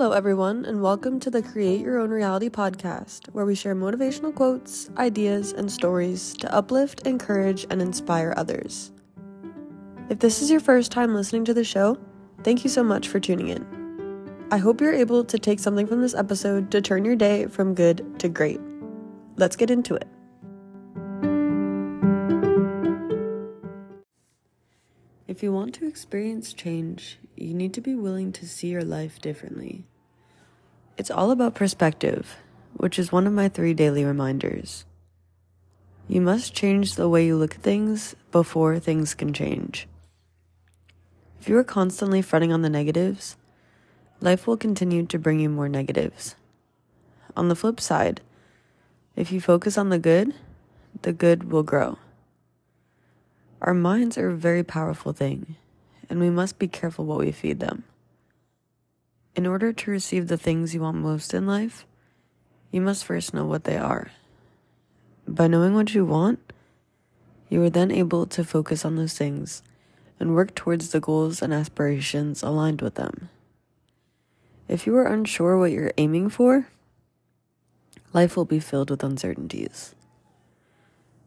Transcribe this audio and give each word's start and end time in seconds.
Hello, 0.00 0.12
everyone, 0.12 0.64
and 0.64 0.80
welcome 0.80 1.20
to 1.20 1.28
the 1.28 1.42
Create 1.42 1.82
Your 1.82 1.98
Own 1.98 2.08
Reality 2.08 2.48
podcast, 2.48 3.28
where 3.34 3.44
we 3.44 3.54
share 3.54 3.76
motivational 3.76 4.34
quotes, 4.34 4.88
ideas, 4.96 5.52
and 5.52 5.70
stories 5.70 6.32
to 6.38 6.50
uplift, 6.54 7.06
encourage, 7.06 7.66
and 7.68 7.82
inspire 7.82 8.32
others. 8.38 8.92
If 10.08 10.20
this 10.20 10.40
is 10.40 10.50
your 10.50 10.60
first 10.60 10.90
time 10.90 11.14
listening 11.14 11.44
to 11.44 11.52
the 11.52 11.64
show, 11.64 11.98
thank 12.44 12.64
you 12.64 12.70
so 12.70 12.82
much 12.82 13.08
for 13.08 13.20
tuning 13.20 13.48
in. 13.48 14.48
I 14.50 14.56
hope 14.56 14.80
you're 14.80 14.94
able 14.94 15.22
to 15.22 15.38
take 15.38 15.58
something 15.58 15.86
from 15.86 16.00
this 16.00 16.14
episode 16.14 16.70
to 16.70 16.80
turn 16.80 17.04
your 17.04 17.14
day 17.14 17.44
from 17.48 17.74
good 17.74 18.18
to 18.20 18.30
great. 18.30 18.62
Let's 19.36 19.54
get 19.54 19.70
into 19.70 19.96
it. 19.96 20.08
If 25.28 25.44
you 25.44 25.52
want 25.52 25.74
to 25.76 25.86
experience 25.86 26.52
change, 26.52 27.18
you 27.36 27.54
need 27.54 27.72
to 27.74 27.80
be 27.80 27.94
willing 27.94 28.32
to 28.32 28.48
see 28.48 28.68
your 28.68 28.82
life 28.82 29.20
differently. 29.20 29.86
It's 30.96 31.10
all 31.10 31.30
about 31.30 31.54
perspective, 31.54 32.36
which 32.74 32.98
is 32.98 33.12
one 33.12 33.26
of 33.26 33.32
my 33.32 33.48
three 33.48 33.74
daily 33.74 34.04
reminders. 34.04 34.84
You 36.08 36.20
must 36.20 36.54
change 36.54 36.94
the 36.94 37.08
way 37.08 37.24
you 37.24 37.36
look 37.36 37.54
at 37.54 37.62
things 37.62 38.16
before 38.32 38.78
things 38.78 39.14
can 39.14 39.32
change. 39.32 39.86
If 41.40 41.48
you 41.48 41.56
are 41.56 41.64
constantly 41.64 42.20
fretting 42.20 42.52
on 42.52 42.62
the 42.62 42.68
negatives, 42.68 43.36
life 44.20 44.46
will 44.46 44.56
continue 44.56 45.06
to 45.06 45.18
bring 45.18 45.40
you 45.40 45.48
more 45.48 45.68
negatives. 45.68 46.34
On 47.36 47.48
the 47.48 47.54
flip 47.54 47.80
side, 47.80 48.20
if 49.16 49.32
you 49.32 49.40
focus 49.40 49.78
on 49.78 49.88
the 49.88 49.98
good, 49.98 50.34
the 51.02 51.12
good 51.12 51.50
will 51.50 51.62
grow. 51.62 51.98
Our 53.62 53.74
minds 53.74 54.18
are 54.18 54.30
a 54.30 54.36
very 54.36 54.64
powerful 54.64 55.12
thing, 55.12 55.56
and 56.08 56.20
we 56.20 56.30
must 56.30 56.58
be 56.58 56.68
careful 56.68 57.04
what 57.04 57.18
we 57.18 57.32
feed 57.32 57.60
them. 57.60 57.84
In 59.36 59.46
order 59.46 59.72
to 59.72 59.90
receive 59.90 60.28
the 60.28 60.36
things 60.36 60.74
you 60.74 60.80
want 60.80 60.96
most 60.98 61.32
in 61.34 61.46
life, 61.46 61.86
you 62.70 62.80
must 62.80 63.04
first 63.04 63.32
know 63.32 63.44
what 63.44 63.64
they 63.64 63.76
are. 63.76 64.10
By 65.26 65.46
knowing 65.46 65.74
what 65.74 65.94
you 65.94 66.04
want, 66.04 66.52
you 67.48 67.62
are 67.62 67.70
then 67.70 67.90
able 67.90 68.26
to 68.26 68.44
focus 68.44 68.84
on 68.84 68.96
those 68.96 69.16
things 69.16 69.62
and 70.18 70.34
work 70.34 70.54
towards 70.54 70.90
the 70.90 71.00
goals 71.00 71.42
and 71.42 71.52
aspirations 71.52 72.42
aligned 72.42 72.82
with 72.82 72.96
them. 72.96 73.30
If 74.68 74.86
you 74.86 74.96
are 74.96 75.06
unsure 75.06 75.58
what 75.58 75.72
you're 75.72 75.92
aiming 75.96 76.30
for, 76.30 76.68
life 78.12 78.36
will 78.36 78.44
be 78.44 78.60
filled 78.60 78.90
with 78.90 79.02
uncertainties 79.02 79.94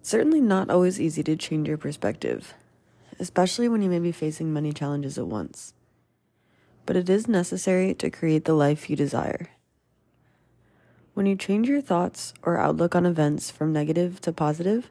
certainly 0.04 0.42
not 0.42 0.70
always 0.70 1.00
easy 1.00 1.24
to 1.24 1.36
change 1.36 1.68
your 1.68 1.78
perspective, 1.78 2.54
especially 3.20 3.70
when 3.70 3.82
you 3.82 3.90
may 3.90 4.00
be 4.00 4.12
facing 4.12 4.54
many 4.54 4.74
challenges 4.74 5.18
at 5.18 5.26
once. 5.26 5.74
But 6.86 6.96
it 6.96 7.10
is 7.10 7.28
necessary 7.28 7.94
to 7.96 8.10
create 8.10 8.46
the 8.46 8.54
life 8.54 8.90
you 8.90 8.96
desire. 8.96 9.50
When 11.14 11.26
you 11.26 11.36
change 11.36 11.70
your 11.70 11.82
thoughts 11.82 12.34
or 12.42 12.58
outlook 12.58 12.96
on 12.96 13.06
events 13.06 13.52
from 13.52 13.72
negative 13.72 14.20
to 14.22 14.34
positive, 14.34 14.90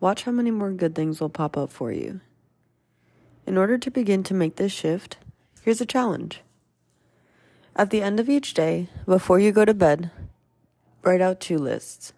watch 0.00 0.24
how 0.24 0.32
many 0.32 0.50
more 0.50 0.72
good 0.72 0.94
things 0.94 1.20
will 1.20 1.28
pop 1.28 1.56
up 1.56 1.70
for 1.70 1.92
you. 1.92 2.20
In 3.46 3.56
order 3.56 3.78
to 3.78 3.90
begin 3.90 4.22
to 4.24 4.34
make 4.34 4.56
this 4.56 4.72
shift, 4.72 5.18
here's 5.62 5.80
a 5.80 5.86
challenge. 5.86 6.40
At 7.76 7.90
the 7.90 8.02
end 8.02 8.18
of 8.18 8.28
each 8.28 8.54
day, 8.54 8.88
before 9.06 9.38
you 9.38 9.52
go 9.52 9.64
to 9.64 9.72
bed, 9.72 10.10
write 11.02 11.20
out 11.20 11.40
two 11.40 11.58
lists. 11.58 12.12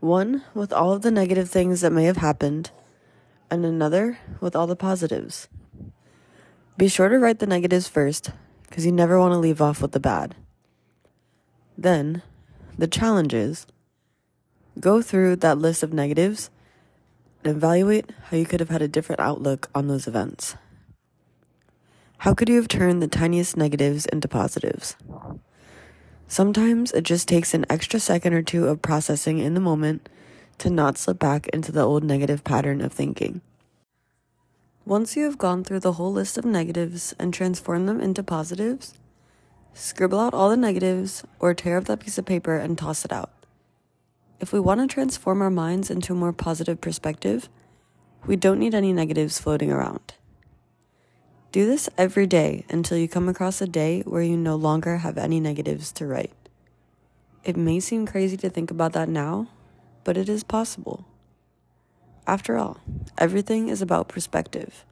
One 0.00 0.42
with 0.54 0.72
all 0.72 0.92
of 0.92 1.02
the 1.02 1.12
negative 1.12 1.48
things 1.48 1.80
that 1.80 1.92
may 1.92 2.04
have 2.04 2.16
happened, 2.16 2.70
and 3.48 3.64
another 3.64 4.18
with 4.40 4.56
all 4.56 4.66
the 4.66 4.76
positives. 4.76 5.46
Be 6.82 6.88
sure 6.88 7.08
to 7.08 7.18
write 7.20 7.38
the 7.38 7.46
negatives 7.46 7.86
first, 7.86 8.32
because 8.64 8.84
you 8.84 8.90
never 8.90 9.16
want 9.16 9.30
to 9.30 9.38
leave 9.38 9.62
off 9.62 9.80
with 9.80 9.92
the 9.92 10.00
bad. 10.00 10.34
Then, 11.78 12.22
the 12.76 12.88
challenges. 12.88 13.68
Go 14.80 15.00
through 15.00 15.36
that 15.36 15.58
list 15.58 15.84
of 15.84 15.92
negatives 15.92 16.50
and 17.44 17.54
evaluate 17.54 18.10
how 18.24 18.36
you 18.36 18.44
could 18.44 18.58
have 18.58 18.70
had 18.70 18.82
a 18.82 18.88
different 18.88 19.20
outlook 19.20 19.70
on 19.76 19.86
those 19.86 20.08
events. 20.08 20.56
How 22.18 22.34
could 22.34 22.48
you 22.48 22.56
have 22.56 22.66
turned 22.66 23.00
the 23.00 23.06
tiniest 23.06 23.56
negatives 23.56 24.04
into 24.06 24.26
positives? 24.26 24.96
Sometimes 26.26 26.90
it 26.90 27.04
just 27.04 27.28
takes 27.28 27.54
an 27.54 27.64
extra 27.70 28.00
second 28.00 28.34
or 28.34 28.42
two 28.42 28.66
of 28.66 28.82
processing 28.82 29.38
in 29.38 29.54
the 29.54 29.60
moment 29.60 30.08
to 30.58 30.68
not 30.68 30.98
slip 30.98 31.20
back 31.20 31.46
into 31.50 31.70
the 31.70 31.84
old 31.84 32.02
negative 32.02 32.42
pattern 32.42 32.80
of 32.80 32.92
thinking. 32.92 33.40
Once 34.92 35.16
you 35.16 35.24
have 35.24 35.38
gone 35.38 35.64
through 35.64 35.80
the 35.80 35.94
whole 35.94 36.12
list 36.12 36.36
of 36.36 36.44
negatives 36.44 37.14
and 37.18 37.32
transformed 37.32 37.88
them 37.88 37.98
into 37.98 38.22
positives, 38.22 38.92
scribble 39.72 40.20
out 40.20 40.34
all 40.34 40.50
the 40.50 40.54
negatives 40.54 41.24
or 41.40 41.54
tear 41.54 41.78
up 41.78 41.86
that 41.86 41.98
piece 41.98 42.18
of 42.18 42.26
paper 42.26 42.58
and 42.58 42.76
toss 42.76 43.02
it 43.02 43.10
out. 43.10 43.32
If 44.38 44.52
we 44.52 44.60
want 44.60 44.82
to 44.82 44.94
transform 44.94 45.40
our 45.40 45.48
minds 45.48 45.90
into 45.90 46.12
a 46.12 46.16
more 46.16 46.34
positive 46.34 46.78
perspective, 46.82 47.48
we 48.26 48.36
don't 48.36 48.58
need 48.58 48.74
any 48.74 48.92
negatives 48.92 49.38
floating 49.38 49.72
around. 49.72 50.12
Do 51.52 51.64
this 51.64 51.88
every 51.96 52.26
day 52.26 52.66
until 52.68 52.98
you 52.98 53.08
come 53.08 53.30
across 53.30 53.62
a 53.62 53.66
day 53.66 54.02
where 54.02 54.20
you 54.20 54.36
no 54.36 54.56
longer 54.56 54.98
have 54.98 55.16
any 55.16 55.40
negatives 55.40 55.90
to 55.92 56.06
write. 56.06 56.34
It 57.44 57.56
may 57.56 57.80
seem 57.80 58.04
crazy 58.04 58.36
to 58.36 58.50
think 58.50 58.70
about 58.70 58.92
that 58.92 59.08
now, 59.08 59.48
but 60.04 60.18
it 60.18 60.28
is 60.28 60.44
possible. 60.44 61.06
After 62.26 62.56
all, 62.56 62.78
everything 63.18 63.68
is 63.68 63.82
about 63.82 64.08
perspective. 64.08 64.84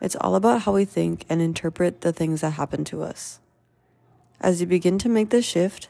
It's 0.00 0.16
all 0.16 0.34
about 0.34 0.62
how 0.62 0.72
we 0.72 0.84
think 0.84 1.24
and 1.28 1.40
interpret 1.40 2.00
the 2.00 2.12
things 2.12 2.40
that 2.40 2.52
happen 2.52 2.84
to 2.86 3.02
us. 3.02 3.38
As 4.40 4.60
you 4.60 4.66
begin 4.66 4.98
to 4.98 5.08
make 5.08 5.30
this 5.30 5.44
shift, 5.44 5.88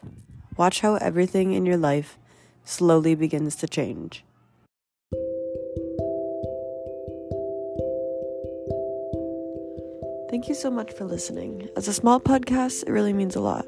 watch 0.57 0.81
how 0.81 0.95
everything 0.95 1.53
in 1.53 1.65
your 1.65 1.77
life 1.77 2.17
slowly 2.63 3.15
begins 3.15 3.55
to 3.55 3.67
change. 3.67 4.23
Thank 10.29 10.47
you 10.47 10.55
so 10.55 10.69
much 10.69 10.93
for 10.93 11.05
listening. 11.05 11.69
As 11.75 11.87
a 11.87 11.93
small 11.93 12.19
podcast, 12.19 12.83
it 12.83 12.91
really 12.91 13.13
means 13.13 13.35
a 13.35 13.41
lot. 13.41 13.65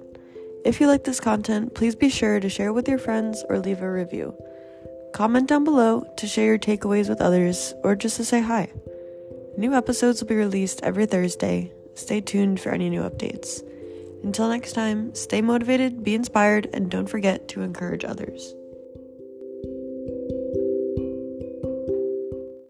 If 0.64 0.80
you 0.80 0.88
like 0.88 1.04
this 1.04 1.20
content, 1.20 1.74
please 1.74 1.96
be 1.96 2.10
sure 2.10 2.40
to 2.40 2.50
share 2.50 2.68
it 2.68 2.74
with 2.74 2.88
your 2.88 3.00
friends 3.00 3.44
or 3.50 3.60
leave 3.60 3.82
a 3.82 3.92
review. 3.92 4.34
Comment 5.14 5.48
down 5.48 5.64
below 5.64 6.12
to 6.18 6.26
share 6.26 6.46
your 6.46 6.58
takeaways 6.58 7.08
with 7.08 7.22
others 7.22 7.74
or 7.84 7.96
just 7.96 8.18
to 8.18 8.26
say 8.26 8.42
hi. 8.42 8.72
New 9.58 9.76
episodes 9.76 10.20
will 10.20 10.28
be 10.28 10.36
released 10.36 10.82
every 10.82 11.06
Thursday. 11.06 11.72
Stay 11.94 12.20
tuned 12.20 12.60
for 12.60 12.72
any 12.72 12.90
new 12.90 13.02
updates. 13.02 13.62
Until 14.24 14.50
next 14.50 14.74
time, 14.74 15.14
stay 15.14 15.40
motivated, 15.40 16.04
be 16.04 16.16
inspired, 16.16 16.68
and 16.74 16.90
don't 16.90 17.06
forget 17.06 17.48
to 17.50 17.62
encourage 17.62 18.04
others. 18.04 18.56